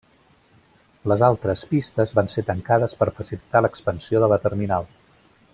[1.11, 4.93] Les altres pistes van ser tancades per facilitar l'expansió de la terminal.